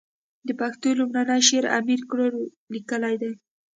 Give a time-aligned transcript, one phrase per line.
[0.47, 2.31] د پښتو لومړنی شعر امير کروړ
[2.73, 3.31] ليکلی ده.